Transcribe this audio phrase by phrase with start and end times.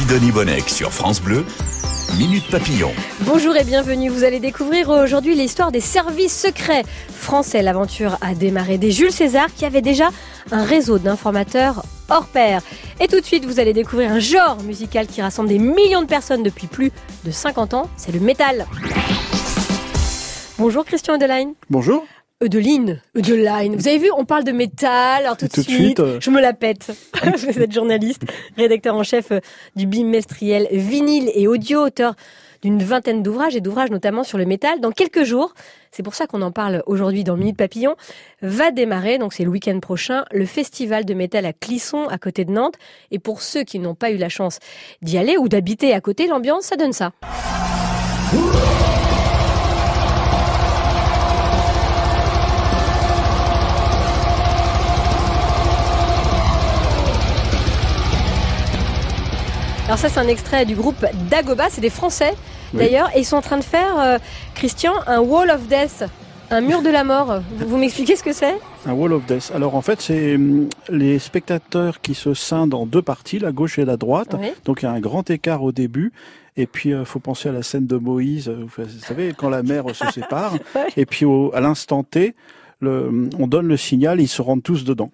[0.00, 1.44] Sidonie Bonnec sur France Bleu,
[2.16, 2.90] Minute Papillon.
[3.20, 4.08] Bonjour et bienvenue.
[4.08, 7.60] Vous allez découvrir aujourd'hui l'histoire des services secrets français.
[7.60, 10.08] L'aventure a démarré dès Jules César qui avait déjà
[10.52, 12.62] un réseau d'informateurs hors pair.
[12.98, 16.08] Et tout de suite, vous allez découvrir un genre musical qui rassemble des millions de
[16.08, 16.92] personnes depuis plus
[17.26, 17.90] de 50 ans.
[17.98, 18.64] C'est le métal.
[20.56, 21.52] Bonjour Christian Edeline.
[21.68, 22.06] Bonjour.
[22.42, 23.76] Eudeline, Eudeline.
[23.76, 26.54] Vous avez vu, on parle de métal, alors tout, de, suite, euh, je me la
[26.54, 26.90] pète.
[27.22, 28.22] Vous êtes journaliste,
[28.56, 29.40] rédacteur en chef euh,
[29.76, 32.14] du bimestriel vinyle et audio, auteur
[32.62, 34.80] d'une vingtaine d'ouvrages et d'ouvrages notamment sur le métal.
[34.80, 35.52] Dans quelques jours,
[35.90, 37.94] c'est pour ça qu'on en parle aujourd'hui dans Minute Papillon,
[38.40, 42.46] va démarrer, donc c'est le week-end prochain, le festival de métal à Clisson, à côté
[42.46, 42.76] de Nantes.
[43.10, 44.60] Et pour ceux qui n'ont pas eu la chance
[45.02, 47.12] d'y aller ou d'habiter à côté, l'ambiance, ça donne ça.
[59.90, 62.34] Alors ça, c'est un extrait du groupe Dagoba, c'est des Français
[62.72, 64.18] d'ailleurs, et ils sont en train de faire, euh,
[64.54, 66.04] Christian, un Wall of Death,
[66.52, 67.40] un mur de la mort.
[67.56, 68.54] Vous, vous m'expliquez ce que c'est?
[68.86, 69.50] Un Wall of Death.
[69.52, 73.80] Alors en fait, c'est hum, les spectateurs qui se scindent en deux parties, la gauche
[73.80, 74.36] et la droite.
[74.38, 74.52] Oui.
[74.64, 76.12] Donc il y a un grand écart au début.
[76.56, 79.64] Et puis, il faut penser à la scène de Moïse, euh, vous savez, quand la
[79.64, 80.54] mer se sépare.
[80.96, 82.36] Et puis, au, à l'instant T,
[82.78, 85.10] le, on donne le signal, ils se rendent tous dedans.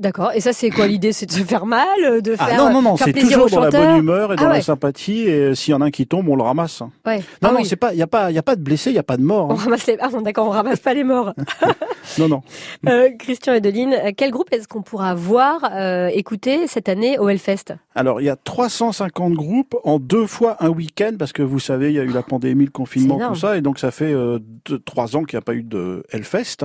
[0.00, 0.32] D'accord.
[0.34, 1.12] Et ça, c'est quoi l'idée?
[1.12, 3.70] C'est de se faire mal, de faire Ah non, non, non, c'est toujours dans la
[3.70, 4.56] bonne humeur et Ah dans ouais.
[4.56, 5.22] la sympathie.
[5.22, 6.82] Et euh, s'il y en a un qui tombe, on le ramasse.
[7.04, 7.18] Ouais.
[7.18, 7.66] Non, Ah non, oui.
[7.66, 9.02] c'est pas, il y a pas, il y a pas de blessés, il y a
[9.02, 9.48] pas de mort.
[9.50, 9.56] On hein.
[9.56, 9.96] ramasse les...
[10.00, 11.32] Ah bon, d'accord, on ramasse pas les morts.
[12.18, 12.42] Non, non.
[12.88, 17.28] Euh, Christian Edeline, euh, quel groupe est-ce qu'on pourra voir, euh, écouter cette année au
[17.28, 17.74] Hellfest?
[17.94, 21.88] Alors, il y a 350 groupes en deux fois un week-end, parce que vous savez,
[21.90, 24.38] il y a eu la pandémie, le confinement, tout ça, et donc ça fait euh,
[24.66, 26.64] deux, trois ans qu'il n'y a pas eu de Hellfest.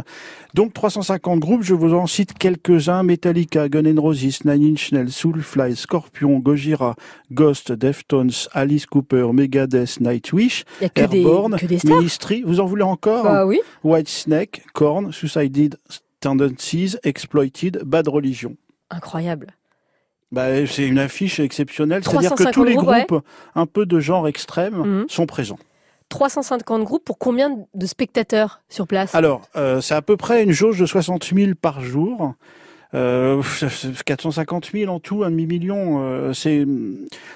[0.54, 2.38] Donc, 350 groupes, je vous en cite
[3.04, 6.96] Metallica, Gun N' Roses, Nine Inch Nails, Soulfly, Scorpion, Gojira,
[7.32, 11.80] Ghost, Deftones, Alice Cooper, Megadeth, Nightwish, des, Airborne, des.
[11.84, 13.60] Ministry, vous en voulez encore Bah oui.
[13.84, 15.78] Whitesnake, Korn, Suicided
[16.20, 18.56] Tendencies, Exploited, Bad Religion.
[18.90, 19.48] Incroyable.
[20.32, 23.06] Bah, c'est une affiche exceptionnelle, c'est-à-dire que 350 tous les groupes, ouais.
[23.08, 23.26] groupes
[23.56, 25.06] un peu de genre extrême Mhm.
[25.10, 25.60] sont présents.
[26.10, 29.16] 350 groupes pour combien de spectateurs sur place?
[29.16, 32.34] Alors, euh, c'est à peu près une jauge de 60 000 par jour.
[32.94, 33.42] Euh,
[34.06, 36.00] 450 000 en tout, un demi-million.
[36.04, 36.66] euh, c'est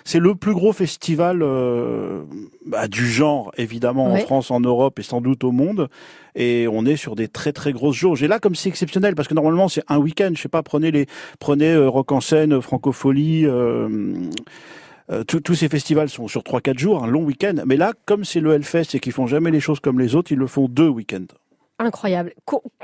[0.04, 2.24] c'est le plus gros festival euh,
[2.66, 5.88] bah, du genre, évidemment, en France, en Europe et sans doute au monde.
[6.36, 8.22] Et on est sur des très très grosses jauges.
[8.22, 10.32] Et là, comme c'est exceptionnel, parce que normalement c'est un week-end.
[10.36, 11.06] Je sais pas, prenez les
[11.40, 13.46] prenez euh, Rock en scène, Francophonie.
[13.46, 13.88] Euh,
[15.12, 17.54] euh, tous- tous ces festivals sont sur 3-4 jours, un long week-end.
[17.66, 20.32] Mais là, comme c'est le Hellfest et qu'ils font jamais les choses comme les autres,
[20.32, 21.28] ils le font deux week-ends.
[21.78, 22.34] Incroyable.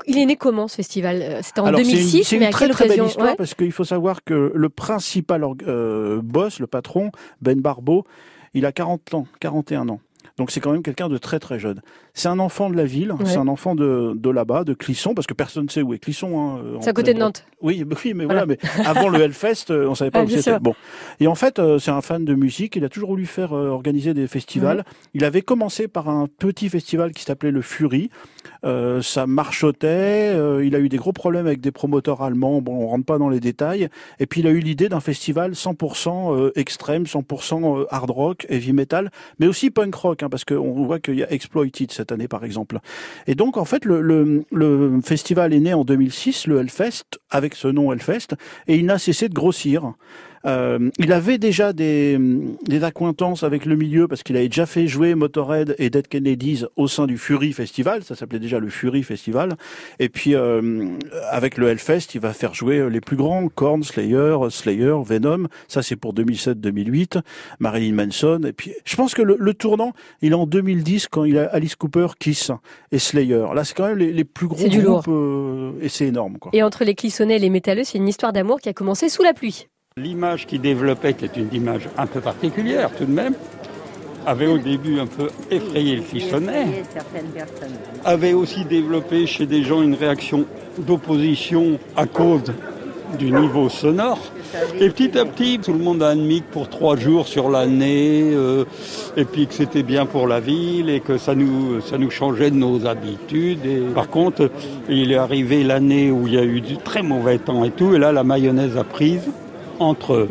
[0.06, 2.40] Il est né comment ce festival Euh, C'était en Alors, c'est une- 2006, c'est une,
[2.40, 3.36] mais à très quelle très belle histoire Ouais.
[3.36, 7.10] parce qu'il faut savoir que le principal euh, boss, le patron,
[7.40, 8.04] Ben Barbeau,
[8.54, 10.00] il a 40 ans, 41 ans.
[10.38, 11.82] Donc c'est quand même quelqu'un de très très jeune.
[12.14, 13.24] C'est un enfant de la ville, Ouais.
[13.26, 15.98] c'est un enfant de, de là-bas, de Clisson, parce que personne ne sait où est
[15.98, 16.38] Clisson.
[16.58, 17.44] hein, C'est à côté de Nantes.
[17.60, 18.44] Oui, bah oui, mais Voilà.
[18.46, 18.56] voilà.
[18.78, 20.58] Mais avant le Hellfest, euh, on savait pas Ah, où c'était.
[20.58, 20.74] Bon,
[21.20, 22.76] et en fait, c'est un fan de musique.
[22.76, 24.84] Il a toujours voulu faire organiser des festivals.
[25.12, 28.08] Il avait commencé par un petit festival qui s'appelait le Fury.
[28.64, 30.32] Euh, ça marchotait.
[30.34, 32.60] euh, il a eu des gros problèmes avec des promoteurs allemands.
[32.62, 33.88] Bon, on rentre pas dans les détails.
[34.20, 38.46] Et puis il a eu l'idée d'un festival 100% euh, extrême, 100% euh, hard rock,
[38.48, 42.12] heavy metal, mais aussi punk rock, hein, parce qu'on voit qu'il y a Exploited cette
[42.12, 42.78] année par exemple.
[43.26, 47.54] Et donc en fait le, le, le festival est né en 2006, le Hellfest, avec
[47.54, 48.34] ce nom Hellfest,
[48.68, 49.94] et il n'a cessé de grossir.
[50.46, 52.18] Euh, il avait déjà des,
[52.66, 56.64] des accointances avec le milieu parce qu'il avait déjà fait jouer Motorhead et Dead Kennedys
[56.76, 59.56] au sein du Fury Festival, ça s'appelait déjà le Fury Festival.
[59.98, 60.88] Et puis euh,
[61.30, 65.82] avec le Hellfest, il va faire jouer les plus grands, Korn, Slayer, Slayer, Venom, ça
[65.82, 67.20] c'est pour 2007-2008,
[67.60, 68.40] Marilyn Manson.
[68.44, 69.92] Et puis je pense que le, le tournant,
[70.22, 72.50] il est en 2010 quand il a Alice Cooper, Kiss
[72.90, 73.44] et Slayer.
[73.54, 76.50] Là c'est quand même les, les plus gros groupes euh, et c'est énorme quoi.
[76.54, 79.22] Et entre les clissonnets et les métalleux, c'est une histoire d'amour qui a commencé sous
[79.22, 79.66] la pluie.
[79.98, 83.34] L'image qu'il développait, qui est une image un peu particulière tout de même,
[84.24, 86.82] avait au début un peu effrayé le clissonnet,
[88.02, 90.46] avait aussi développé chez des gens une réaction
[90.78, 92.54] d'opposition à cause
[93.18, 94.18] du niveau sonore.
[94.80, 98.30] Et petit à petit, tout le monde a admis que pour trois jours sur l'année,
[98.32, 98.64] euh,
[99.18, 102.50] et puis que c'était bien pour la ville, et que ça nous, ça nous changeait
[102.50, 103.66] de nos habitudes.
[103.66, 104.50] Et par contre,
[104.88, 107.94] il est arrivé l'année où il y a eu du très mauvais temps et tout,
[107.94, 109.28] et là, la mayonnaise a prise.
[109.78, 110.28] Entre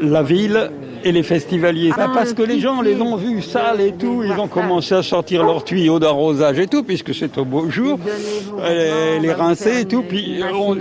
[0.00, 0.70] la ville
[1.04, 1.90] et les festivaliers.
[1.96, 5.02] Ah, parce que les gens les ont vus sales et tout, ils ont commencé à
[5.02, 7.98] sortir leurs tuyaux d'arrosage et tout, puisque c'est au beau jour,
[8.66, 10.76] les, les rincer et tout, puis on,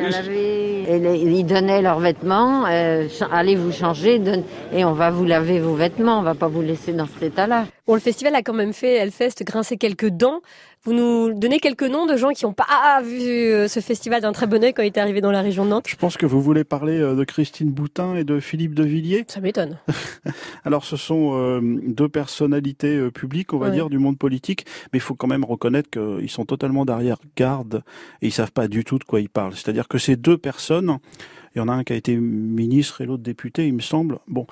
[0.89, 4.21] ils donnaient leurs vêtements, euh, allez vous changer
[4.73, 7.65] et on va vous laver vos vêtements, on va pas vous laisser dans cet état-là.
[7.85, 10.41] Bon, le festival a quand même fait Hellfest grincer quelques dents.
[10.87, 14.31] Vous nous donnez quelques noms de gens qui n'ont pas vu euh, ce festival d'un
[14.31, 16.25] très bon oeil quand il est arrivé dans la région de Nantes Je pense que
[16.25, 19.25] vous voulez parler euh, de Christine Boutin et de Philippe de Villiers.
[19.27, 19.79] Ça m'étonne.
[20.63, 25.13] Alors ce sont deux personnalités publiques, on va dire, du monde politique, mais il faut
[25.13, 27.83] quand même reconnaître qu'ils sont totalement d'arrière-garde
[28.21, 29.55] et ils savent pas du tout de quoi ils parlent.
[29.55, 30.99] C'est-à-dire que ces deux personnes,
[31.53, 34.19] il y en a un qui a été ministre et l'autre député, il me semble.
[34.29, 34.47] Bon,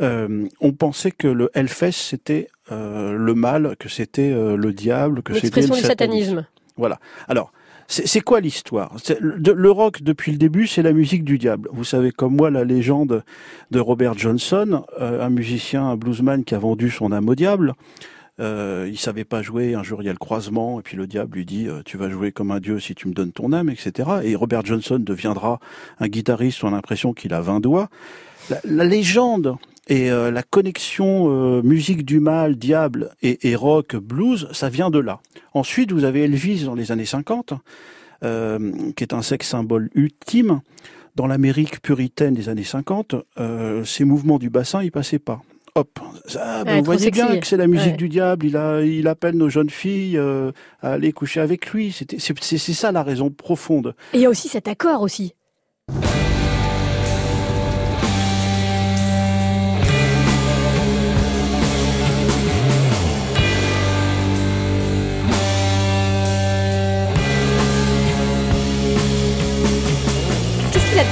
[0.00, 5.22] euh, on pensait que le Hellfest c'était euh, le mal, que c'était euh, le diable,
[5.22, 6.46] que c'était le du satanisme.
[6.76, 6.98] Voilà.
[7.28, 7.52] Alors.
[7.88, 8.96] C'est quoi l'histoire?
[9.20, 11.68] Le rock, depuis le début, c'est la musique du diable.
[11.72, 13.22] Vous savez comme moi la légende
[13.70, 17.74] de Robert Johnson, un musicien, un bluesman qui a vendu son âme au diable.
[18.40, 19.74] Euh, il savait pas jouer.
[19.74, 22.08] Un jour, il y a le croisement, et puis le diable lui dit "Tu vas
[22.08, 25.60] jouer comme un dieu si tu me donnes ton âme, etc." Et Robert Johnson deviendra
[26.00, 26.64] un guitariste.
[26.64, 27.90] On a l'impression qu'il a 20 doigts.
[28.64, 29.58] la légende
[29.88, 34.98] et euh, la connexion euh, musique du mal, diable et, rock, blues, ça vient de
[34.98, 35.20] là.
[35.54, 37.54] Ensuite, vous avez Elvis dans les années 50,
[38.22, 40.60] euh, qui est un sexe symbole ultime.
[41.14, 43.16] Dans l'Amérique puritaine des années 50,
[43.84, 45.42] ces mouvements du bassin, ils passaient pas.
[45.74, 48.46] Hop, ça, vous voyez bien que c'est la musique du diable.
[48.46, 51.94] Il, a, il appelle nos jeunes filles à aller coucher avec lui.
[52.18, 53.94] C'est ça la raison profonde.
[54.14, 55.34] Et il y a aussi cet accord aussi.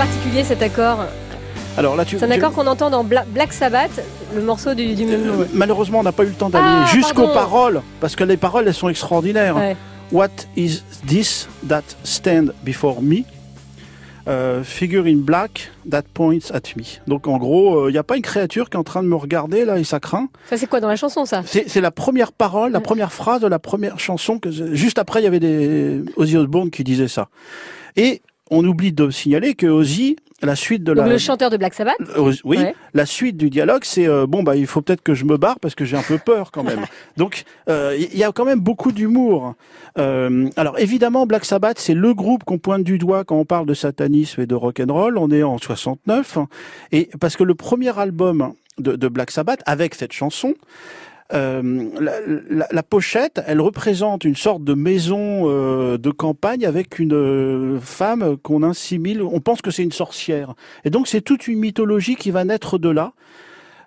[0.00, 1.04] Particulier cet accord
[1.76, 4.02] alors là, tu, c'est un accord qu'on entend dans Black Sabbath,
[4.34, 5.40] le morceau du, même nom.
[5.40, 8.36] Euh, malheureusement, on n'a pas eu le temps d'aller ah, jusqu'aux paroles, parce que les
[8.36, 9.56] paroles, elles sont extraordinaires.
[10.10, 13.24] What is this that stand before me?
[14.26, 16.82] Euh, figure in black that points at me.
[17.06, 19.08] Donc en gros, il euh, n'y a pas une créature qui est en train de
[19.08, 20.28] me regarder là et ça craint.
[20.48, 21.42] Ça c'est quoi dans la chanson ça?
[21.46, 25.24] C'est la première parole, la première phrase de la première chanson que juste après il
[25.24, 27.28] y avait des Ozzy Osbourne qui disaient ça.
[27.96, 31.12] Et on oublie de signaler que Ozzy, la suite de Donc la...
[31.12, 32.58] le chanteur de Black Sabbath euh, Oui,
[32.94, 35.60] la suite du dialogue, c'est euh, bon bah il faut peut-être que je me barre
[35.60, 36.84] parce que j'ai un peu peur quand même.
[37.16, 39.54] Donc euh, il y a quand même beaucoup d'humour.
[39.96, 43.74] alors évidemment Black Sabbath, c'est le groupe qu'on pointe du doigt quand on parle de
[43.74, 45.18] satanisme et de rock and roll.
[45.18, 46.38] On est en 69
[46.92, 50.54] et parce que le premier album de, de Black Sabbath avec cette chanson,
[51.32, 51.90] euh,
[52.70, 58.36] la, pochette, elle représente une sorte de maison euh, de campagne avec une euh, femme
[58.38, 60.54] qu'on insimile, on pense que c'est une sorcière.
[60.84, 63.12] Et donc c'est toute une mythologie qui va naître de là.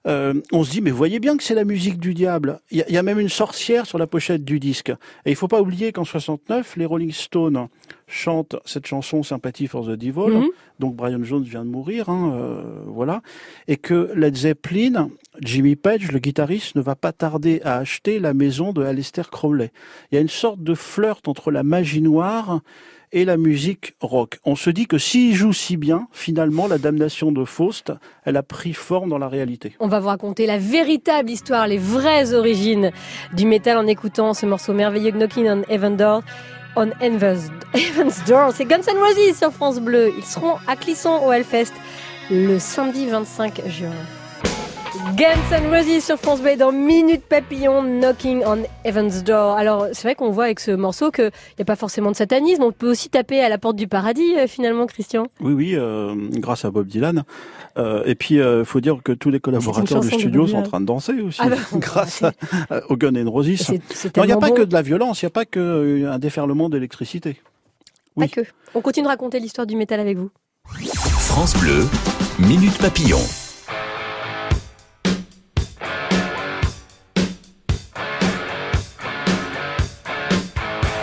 [0.06, 2.60] On se dit, mais voyez bien que c'est la musique du diable.
[2.72, 4.90] Il y, a même une sorcière sur la pochette du disque.
[5.26, 7.70] Et il faut pas oublier qu'en 69, les Rolling Stones
[8.14, 10.32] chantent cette chanson Sympathy for the Devil.
[10.32, 10.50] Mhm.
[10.80, 13.22] Donc Brian Jones vient de mourir, hein, euh, voilà.
[13.68, 15.10] Et que Led Zeppelin,
[15.42, 19.72] Jimmy Page, le guitariste, ne va pas tarder à acheter la maison de Aleister Crowley.
[20.12, 22.62] Il y a une sorte de flirt entre la magie noire
[23.14, 24.40] et la musique rock.
[24.44, 27.94] On se dit que s'il joue si bien, finalement, la damnation de Faust,
[28.26, 29.76] elle a pris forme dans la réalité.
[29.80, 32.92] On va vous raconter la véritable histoire, les vraies origines
[33.36, 36.24] du métal en écoutant ce morceau merveilleux Knocking on Heaven's Door.
[36.76, 40.12] On Heaven's Door, c'est Guns N' Roses sur France Bleu.
[40.18, 41.74] Ils seront à Clisson au Hellfest
[42.32, 43.92] le samedi 25 juin.
[44.94, 49.54] Guns N' Roses sur France Bleu dans Minute Papillon, Knocking on Heaven's Door.
[49.54, 52.62] Alors, c'est vrai qu'on voit avec ce morceau qu'il n'y a pas forcément de satanisme.
[52.62, 55.26] On peut aussi taper à la porte du paradis, euh, finalement, Christian.
[55.40, 57.24] Oui, oui, euh, grâce à Bob Dylan.
[57.78, 60.80] Euh, et puis, il faut dire que tous les collaborateurs du studio sont en train
[60.80, 62.32] de danser aussi, ah bah, grâce à,
[62.90, 63.72] au Guns N' Roses.
[63.72, 66.70] Non, il n'y a pas que de la violence, il n'y a pas qu'un déferlement
[66.70, 67.42] d'électricité.
[68.16, 68.42] Pas que.
[68.76, 70.30] On continue de raconter l'histoire du métal avec vous.
[71.18, 71.88] France Bleu,
[72.38, 73.18] Minute Papillon.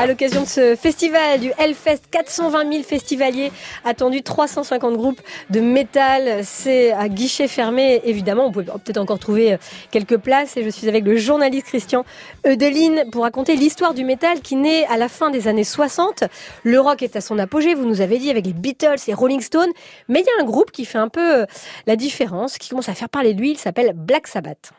[0.00, 2.00] À l'occasion de ce festival du Hellfest.
[2.10, 3.52] 420 000 festivaliers
[3.84, 6.40] attendus, 350 groupes de métal.
[6.42, 8.46] C'est à guichet fermé, évidemment.
[8.46, 9.56] On peut peut-être encore trouver euh,
[9.90, 10.56] quelques places.
[10.56, 12.06] Et je suis avec le journaliste Christian
[12.46, 16.24] Eudeline pour raconter l'histoire du métal qui naît à la fin des années 60.
[16.64, 19.42] Le rock est à son apogée, vous nous avez dit, avec les Beatles et Rolling
[19.42, 19.72] Stones.
[20.08, 21.46] Mais il y a un groupe qui fait un peu euh,
[21.86, 23.50] la différence, qui commence à faire parler de lui.
[23.50, 24.72] Il s'appelle Black Sabbath.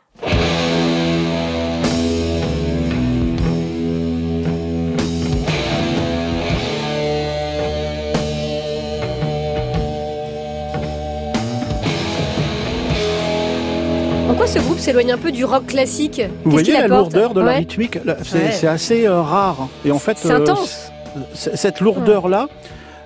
[14.53, 17.57] Ce groupe s'éloigne un peu du rock classique Vous voyez la lourdeur de la Ouais.
[17.59, 18.67] rythmique là, C'est Ouais.
[18.67, 19.67] assez euh, rare.
[19.85, 20.91] Et en fait, C'est euh, intense.
[21.35, 22.47] cette lourdeur-là,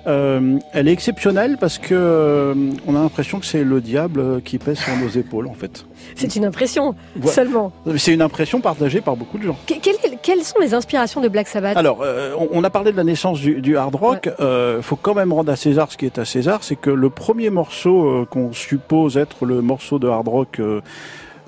[0.08, 2.54] euh, elle est exceptionnelle parce que euh,
[2.86, 5.84] on a l'impression que c'est le diable qui pèse sur nos épaules, en fait.
[6.16, 7.32] C'est une impression Voilà.
[7.34, 7.72] seulement.
[7.96, 9.56] C'est une impression partagée par beaucoup de gens.
[9.66, 9.74] Que-
[10.22, 11.76] quelles sont les inspirations de Black Sabbath?
[11.76, 14.30] Alors, euh, on, on a parlé de la naissance du, du hard rock.
[14.40, 17.10] Euh, faut quand même rendre à César ce qui est à César, c'est que le
[17.10, 20.60] premier morceau qu'on suppose être le morceau de hard rock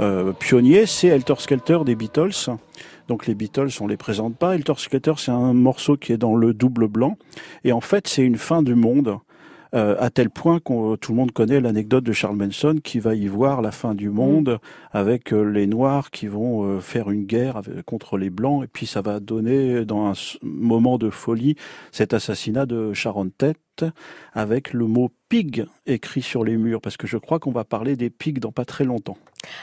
[0.01, 2.51] euh, pionnier, c'est Helter Skelter des Beatles.
[3.09, 4.55] Donc les Beatles, on les présente pas.
[4.55, 7.17] Helter Skelter, c'est un morceau qui est dans le double blanc,
[7.65, 9.19] et en fait, c'est une fin du monde.
[9.75, 13.15] Euh, à tel point que tout le monde connaît l'anecdote de Charles Manson qui va
[13.15, 14.59] y voir la fin du monde
[14.93, 18.67] avec euh, les Noirs qui vont euh, faire une guerre avec- contre les Blancs et
[18.67, 21.57] puis ça va donner dans un moment de folie
[21.93, 23.57] cet assassinat de Sharon Tate
[24.33, 27.97] avec le mot pig écrit sur les murs parce que je crois qu'on va parler
[27.97, 29.19] des pigs dans pas très longtemps.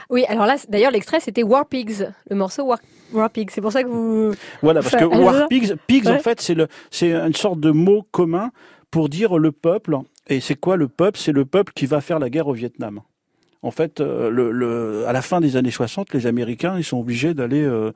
[0.09, 2.79] Oui, alors là, d'ailleurs, l'extrait, c'était War Pigs, le morceau War,
[3.11, 3.49] War Pigs.
[3.51, 4.33] C'est pour ça que vous...
[4.61, 8.05] Voilà parce que war pigs, pigs en fait c'est le c'est une sorte de mot
[8.11, 8.51] commun
[8.95, 9.97] pour dire le peuple
[10.29, 11.19] et c'est quoi le peuple?
[11.19, 13.01] C'est le peuple qui va faire la guerre au Vietnam.
[13.61, 16.97] En fait, euh, le, le, à la fin des années 60, les Américains, ils sont
[16.97, 17.91] obligés d'aller euh,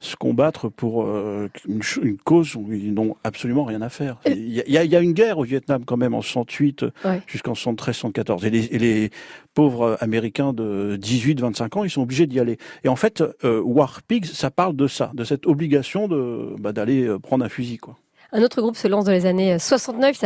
[0.00, 4.16] se combattre pour euh, une, cause où ils n'ont absolument rien à faire.
[4.26, 7.22] Il y, a- y y une guerre au Vietnam quand même en 68 Ouais.
[7.28, 8.44] jusqu'en 73, 74.
[8.44, 9.10] Et les, et les
[9.54, 12.58] pauvres Américains de 18-25 ans, ils sont obligés d'y aller.
[12.82, 16.72] Et en fait, euh, War Pigs, ça parle de ça, de cette obligation de bah,
[16.72, 17.96] d'aller prendre un fusil, quoi.
[18.32, 20.16] Un autre groupe se lance dans les années 69,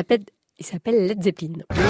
[0.58, 1.64] il s'appelle, Led Zeppelin.
[1.70, 1.80] Alors,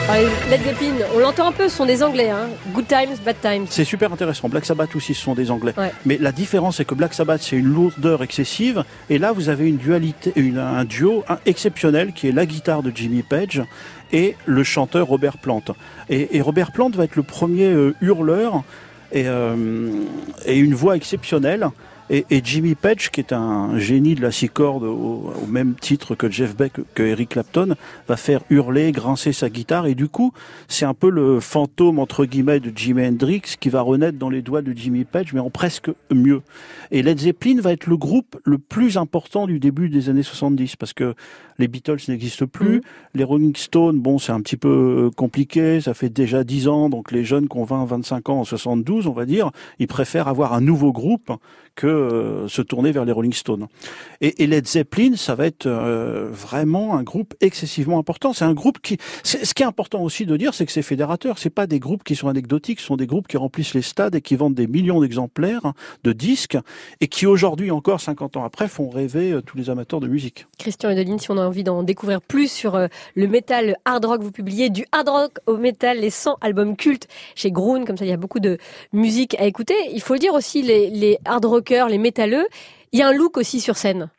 [0.10, 2.48] Led Zeppelin, on l'entend un peu, ce sont des Anglais, hein.
[2.74, 3.66] Good times, bad times.
[3.70, 4.48] C'est super intéressant.
[4.48, 5.74] Black Sabbath aussi, ce sont des Anglais.
[5.78, 5.92] Ouais.
[6.06, 8.86] Mais la différence, c'est que Black Sabbath, c'est une lourdeur excessive.
[9.10, 12.92] Et là, vous avez une dualité, une- un duo exceptionnel qui est la guitare de
[12.96, 13.62] Jimmy Page
[14.14, 15.64] et le chanteur Robert Plant.
[16.10, 18.64] Et, et Robert Plant va être le premier euh, hurleur
[19.12, 19.90] et, euh,
[20.46, 21.68] et une voix exceptionnelle.
[22.10, 25.76] Et, et Jimmy Page, qui est un génie de la six cordes au, au même
[25.76, 27.76] titre que Jeff Beck, que Eric Clapton,
[28.08, 29.88] va faire hurler, grincer sa guitare.
[29.88, 30.32] Et du coup,
[30.68, 34.42] c'est un peu le fantôme, entre guillemets, de Jimi Hendrix qui va renaître dans les
[34.42, 36.42] doigts de Jimmy Page, mais en presque mieux.
[36.92, 40.76] Et Led Zeppelin va être le groupe le plus important du début des années 70,
[40.76, 41.16] parce que
[41.60, 42.76] les Beatles n'existent plus.
[42.76, 42.82] Mhm.
[43.16, 46.90] Les Rolling Stones, bon, c'est un petit peu euh, compliqué, ça fait déjà 10 ans,
[46.90, 50.28] donc les jeunes qui ont 20, 25 ans en 72, on va dire, ils préfèrent
[50.28, 51.32] avoir un nouveau groupe
[51.76, 53.68] que euh, se tourner vers les Rolling Stones.
[54.22, 58.34] Et, Led Zeppelin, ça va être euh, vraiment un groupe excessivement important.
[58.34, 61.38] C'est un groupe qui, ce qui est important aussi de dire, c'est que c'est fédérateur.
[61.38, 64.16] C'est pas des groupes qui sont anecdotiques, ce sont des groupes qui remplissent les stades
[64.16, 65.74] et qui vendent des millions d'exemplaires
[66.04, 66.58] de disques
[67.02, 70.48] et qui aujourd'hui encore, 50 ans après, font rêver euh, tous les amateurs de musique.
[70.58, 72.80] Christian Edeline, si on a envie d'en découvrir plus sur
[73.16, 76.76] le métal, le hard rock, vous publiez du hard rock au métal, les 100 albums
[76.76, 78.58] cultes chez Groon, comme ça il y a beaucoup de
[78.94, 79.76] musique à écouter.
[79.94, 82.48] Il faut le dire aussi, les, les hard rockers, les métalleux,
[82.92, 84.10] il y a un look aussi sur scène.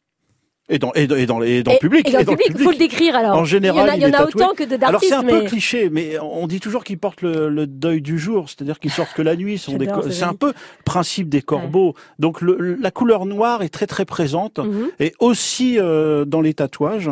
[0.70, 2.08] Et dans, et dans, et dans, et dans Et- le public.
[2.08, 3.36] Et dans et le public, il faut le décrire alors.
[3.38, 5.08] En général, il y en a, il y en a autant que de- Alors c'est
[5.10, 8.18] d'artistes, un mais peu cliché, mais on dit toujours qu'ils portent le, le deuil du
[8.18, 9.58] jour, c'est-à-dire qu'ils sortent que la nuit.
[9.58, 11.94] c'est un peu le principe des corbeaux.
[12.18, 14.88] Donc le- la couleur noire est très très présente Mhm.
[15.00, 17.10] et aussi euh, dans les tatouages.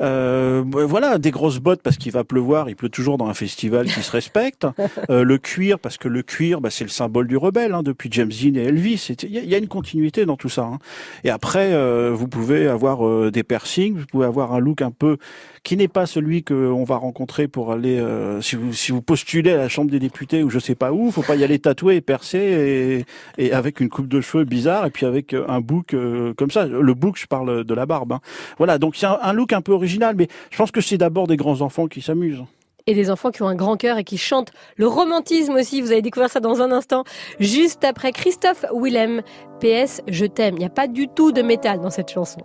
[0.00, 3.86] Euh, voilà, des grosses bottes parce qu'il va pleuvoir, il pleut toujours dans un festival
[3.86, 4.66] qui se respecte.
[5.10, 8.08] Euh, le cuir parce que le cuir, bah, c'est le symbole du rebelle hein, depuis
[8.12, 9.08] James Dean et Elvis.
[9.22, 10.62] Il y, y a une continuité dans tout ça.
[10.62, 10.78] hein.
[11.24, 14.90] Et après, euh, vous pouvez avoir euh, des piercings, vous pouvez avoir un look un
[14.90, 15.16] peu
[15.62, 19.68] qui n'est pas celui qu'on va rencontrer pour aller euh, si vous postulez à la
[19.68, 23.04] Chambre des députés ou je sais pas où, faut pas y aller tatoué et percé
[23.38, 25.94] et, avec une coupe de cheveux bizarre et puis avec euh, un bouc
[26.36, 26.66] comme ça.
[26.66, 28.12] Le bouc, je parle de la barbe.
[28.12, 28.20] hein.
[28.58, 31.36] Voilà, donc c'est un look un peu original, mais je pense que c'est d'abord des
[31.36, 32.42] grands enfants qui s'amusent.
[32.86, 35.80] et des enfants qui ont un grand cœur et qui chantent le romantisme aussi.
[35.80, 37.04] Vous allez découvrir ça dans un instant,
[37.38, 39.22] juste après Christophe Willem.
[39.60, 40.56] PS, je t'aime.
[40.56, 42.40] Il n'y a pas du tout de métal dans cette chanson.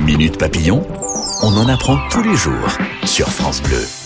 [0.00, 0.86] Minute Papillon,
[1.42, 2.68] on en apprend tous les jours
[3.04, 3.97] sur France Bleu.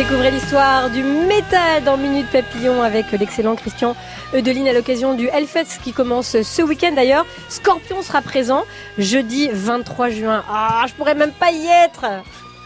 [0.00, 3.94] Découvrez l'histoire du métal dans Minute Papillon avec l'excellent Christian
[4.32, 7.26] Eudeline à l'occasion du Hellfest qui commence ce week-end d'ailleurs.
[7.50, 8.64] Scorpion sera présent
[8.96, 10.42] jeudi 23 juin.
[10.48, 12.04] Ah, je pourrais même pas y être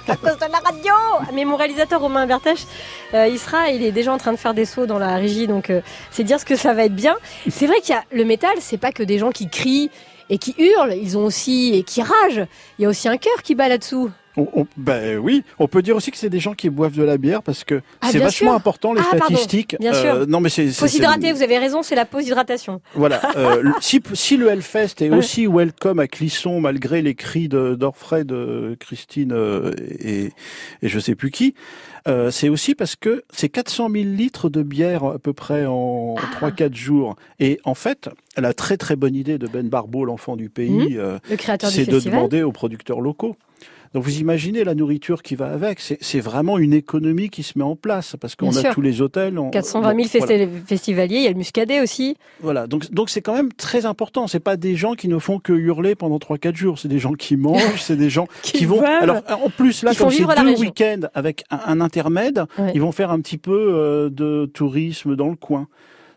[0.06, 0.94] à cause de la radio.
[1.32, 2.66] Mais mon réalisateur Romain Bertèche,
[3.14, 5.48] euh, il sera, il est déjà en train de faire des sauts dans la régie,
[5.48, 5.80] donc euh,
[6.12, 7.16] c'est dire ce que ça va être bien.
[7.50, 9.90] C'est vrai qu'il y a le métal, c'est pas que des gens qui crient
[10.30, 12.46] et qui hurlent, ils ont aussi et qui ragent.
[12.78, 14.08] Il y a aussi un cœur qui bat là-dessous.
[14.36, 17.02] On- on- ben oui, on peut dire aussi que c'est des gens qui boivent de
[17.04, 18.56] la bière parce que Ah, c'est vachement sûr.
[18.56, 19.76] important les Ah, pardon, statistiques.
[19.78, 20.26] bien sûr.
[20.26, 22.80] non mais c'est Faut s'hydrater, vous avez raison, c'est la pause hydratation.
[22.94, 23.20] Voilà.
[23.36, 25.16] euh, si, si le Hellfest est Ouais.
[25.18, 30.32] aussi welcome à Clisson malgré les cris de d'Orfray, de Christine euh, et,
[30.82, 31.54] et je sais plus qui,
[32.08, 36.16] euh, c'est aussi parce que c'est 400 000 litres de bière à peu près en
[36.18, 36.26] Ah.
[36.40, 37.14] 3-4 jours.
[37.38, 41.18] Et en fait, la très très bonne idée de Ben Barbeau, l'enfant du pays, euh,
[41.30, 42.02] du c'est de festival.
[42.04, 43.36] demander aux producteurs locaux.
[43.94, 45.78] Donc vous imaginez la nourriture qui va avec.
[45.80, 48.74] C'est vraiment une économie qui se met en place parce qu'on a sûr.
[48.74, 49.38] tous les hôtels.
[49.38, 50.44] on- 420 000 bon, voilà.
[50.46, 52.16] festi- festivaliers, il y a le muscadet aussi.
[52.40, 54.26] Voilà, donc donc c'est quand même très important.
[54.26, 56.78] C'est pas des gens qui ne font que hurler pendant 3-4 jours.
[56.80, 58.82] C'est des gens qui mangent, c'est des gens Qui qui, vont.
[58.82, 62.72] Alors en plus là, font comme c'est deux week-ends avec un, un intermède, Ouais.
[62.74, 65.68] ils vont faire un petit peu euh, de tourisme dans le coin.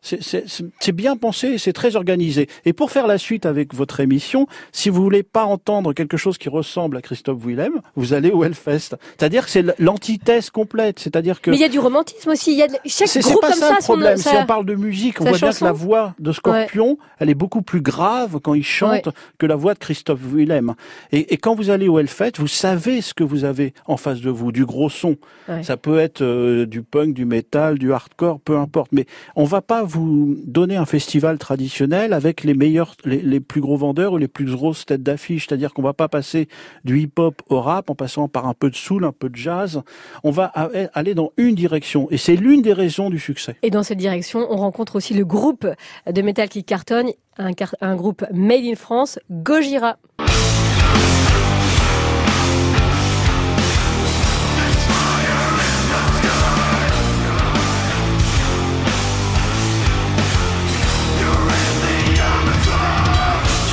[0.01, 2.47] C'est- bien pensé, c'est très organisé.
[2.65, 6.37] Et pour faire la suite avec votre émission, si vous voulez pas entendre quelque chose
[6.37, 8.95] qui ressemble à Christophe Willem, vous allez au Hellfest.
[9.17, 10.99] C'est-à-dire que c'est l'antithèse complète.
[10.99, 12.51] C'est-à-dire que Mais il y a du romantisme aussi.
[12.53, 14.17] Il y a de- chaque groupe pas comme ça, ça, le problème.
[14.17, 17.35] Si on parle de musique, on voit bien que la voix de Scorpion, elle est
[17.35, 19.13] beaucoup plus grave quand il chante Ouais.
[19.37, 20.73] que la voix de Christophe Willem.
[21.11, 24.21] Et, et quand vous allez au Hellfest, vous savez ce que vous avez en face
[24.21, 25.15] de vous, du gros son.
[25.49, 25.63] Ouais.
[25.63, 28.91] Ça peut être euh, du punk, du metal, du hardcore, peu importe.
[28.91, 33.77] Mais on va pas vous donner un festival traditionnel avec les meilleurs, les, plus gros
[33.77, 35.47] vendeurs ou les plus grosses têtes d'affiche?
[35.47, 36.47] C'est-à-dire qu'on va pas passer
[36.85, 39.81] du hip-hop au rap en passant par un peu de soul, un peu de jazz.
[40.23, 40.45] On va
[40.93, 42.07] aller dans une direction.
[42.11, 43.55] Et c'est l'une des raisons du succès.
[43.63, 45.67] Et dans cette direction, on rencontre aussi le groupe
[46.11, 47.51] de métal qui cartonne, un,
[47.81, 49.97] un groupe made in France, Gojira.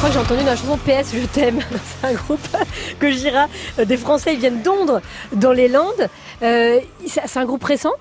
[0.05, 1.61] Crois que j'ai entendu dans la chanson PS Je t'aime.
[2.03, 2.47] C'est un groupe
[3.01, 3.49] Gojira.
[3.79, 5.01] Euh, Des Français, ils viennent d'Ondre,
[5.33, 6.09] dans les Landes.
[6.43, 7.93] Euh, c'est un groupe récent?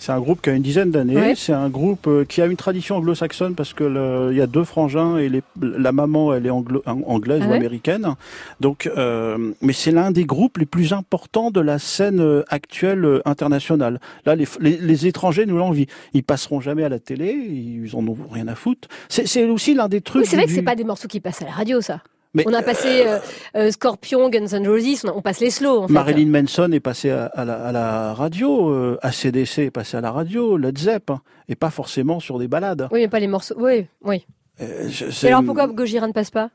[0.00, 1.14] C'est un groupe qui a une dizaine d'années.
[1.14, 1.34] Ouais.
[1.36, 4.46] C'est un groupe euh, qui a une tradition anglo-saxonne parce que le- il y a
[4.46, 8.14] deux frangins et les- la maman elle est anglo- anglaise Ah ou ouais américaine.
[8.60, 13.04] Donc, euh, mais c'est l'un des groupes les plus importants de la scène euh, actuelle
[13.04, 14.00] euh, internationale.
[14.24, 15.84] Là, les, les, les étrangers nous l'envient.
[16.14, 17.32] Ils passeront jamais à la télé.
[17.32, 18.88] Ils en ont rien à foutre.
[19.10, 20.22] C'est c'est aussi l'un des trucs.
[20.22, 22.00] Oui, c'est vrai du- que c'est pas des morceaux qui passent à la radio, ça.
[22.32, 23.18] Mais, On a passé euh,
[23.56, 25.92] euh, Scorpion, Guns N' Roses, on, on passe les slow, en fait.
[25.92, 30.00] Marilyn Manson est passé à, à la, à la radio, euh, ACDC est passé à
[30.00, 32.86] la radio, Led Zepp, hein, et pas forcément sur des balades.
[32.92, 33.56] Oui, mais pas les morceaux.
[33.58, 34.24] Oui, oui.
[34.60, 36.50] Euh, je- Et alors pourquoi Gojira ne passe pas?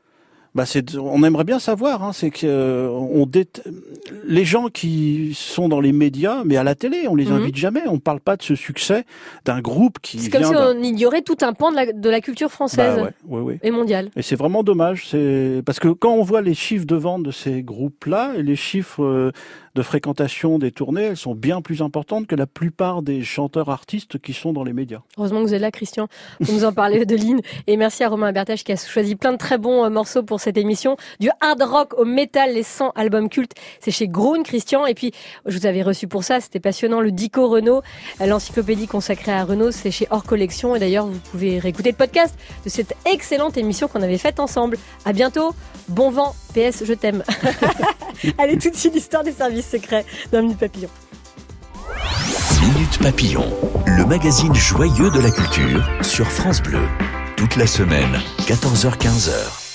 [0.56, 3.28] Bah c'est, on aimerait bien savoir, hein, c'est que euh, on
[4.26, 7.32] les gens qui sont dans les médias, mais à la télé, on les Mhm.
[7.32, 7.82] invite jamais.
[7.86, 9.04] On parle pas de ce succès
[9.44, 12.20] d'un groupe qui C'est comme si on ignorait tout un pan de la, de la
[12.22, 13.58] culture française Bah ouais, ouais, ouais.
[13.62, 14.10] et mondiale.
[14.16, 17.30] Et c'est vraiment dommage, c'est parce que quand on voit les chiffres de vente de
[17.30, 19.32] ces groupes-là et les chiffres euh,
[19.76, 24.18] de fréquentation des tournées, elles sont bien plus importantes que la plupart des chanteurs artistes
[24.18, 25.00] qui sont dans les médias.
[25.18, 26.08] Heureusement que vous êtes là, Christian,
[26.42, 27.40] pour nous en parler de Lynn.
[27.66, 30.40] Et merci à Romain Bertèche qui a choisi plein de très bons euh, morceaux pour
[30.40, 30.96] cette émission.
[31.20, 33.52] Du hard rock au métal, les 100 albums cultes.
[33.80, 34.86] C'est chez Groen, Christian.
[34.86, 35.12] Et puis,
[35.44, 36.40] je vous avais reçu pour ça.
[36.40, 37.02] C'était passionnant.
[37.02, 37.82] Le Dico Renault,
[38.22, 40.74] euh, l'encyclopédie consacrée à Renault, c'est chez Hors Collection.
[40.74, 42.34] Et d'ailleurs, vous pouvez réécouter le podcast
[42.64, 44.78] de cette excellente émission qu'on avait faite ensemble.
[45.04, 45.54] À bientôt.
[45.88, 46.34] Bon vent.
[46.56, 47.22] PS, je t'aime.
[48.38, 50.88] Allez, tout de suite, l'histoire des services secrets dans Minute Papillon.
[52.62, 53.44] Minute Papillon,
[53.84, 56.80] le magazine joyeux de la culture sur France Bleu.
[57.36, 59.65] Toute la semaine, 14h-15h.